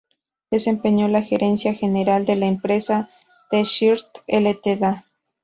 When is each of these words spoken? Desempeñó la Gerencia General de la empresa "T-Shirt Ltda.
Desempeñó 0.49 1.07
la 1.09 1.21
Gerencia 1.21 1.75
General 1.75 2.25
de 2.25 2.35
la 2.35 2.47
empresa 2.47 3.11
"T-Shirt 3.51 4.03
Ltda. 4.27 5.05